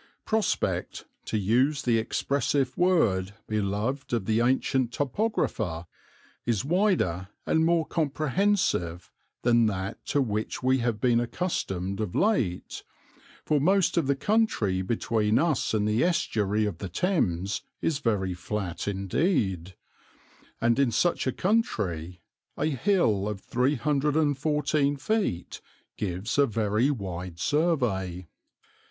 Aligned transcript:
Prospect, 0.25 1.05
to 1.25 1.37
use 1.37 1.83
the 1.83 1.99
expressive 1.99 2.75
word 2.75 3.35
beloved 3.47 4.13
of 4.13 4.25
the 4.25 4.39
ancient 4.41 4.89
topographer, 4.91 5.85
is 6.43 6.65
wider 6.65 7.27
and 7.45 7.63
more 7.63 7.85
comprehensive 7.85 9.11
than 9.43 9.67
that 9.67 10.03
to 10.07 10.19
which 10.19 10.63
we 10.63 10.79
have 10.79 10.99
been 10.99 11.19
accustomed 11.19 11.99
of 11.99 12.15
late, 12.15 12.81
for 13.45 13.61
most 13.61 13.95
of 13.95 14.07
the 14.07 14.15
country 14.15 14.81
between 14.81 15.37
us 15.37 15.71
and 15.71 15.87
the 15.87 16.03
estuary 16.03 16.65
of 16.65 16.79
the 16.79 16.89
Thames 16.89 17.61
is 17.79 17.99
very 17.99 18.33
flat 18.33 18.87
indeed, 18.87 19.75
and 20.59 20.79
in 20.79 20.91
such 20.91 21.27
a 21.27 21.31
country 21.31 22.21
a 22.57 22.65
hill 22.65 23.27
of 23.27 23.39
314 23.39 24.97
feet 24.97 25.61
gives 25.95 26.39
a 26.39 26.47
very 26.47 26.89
wide 26.89 27.37
survey. 27.37 28.27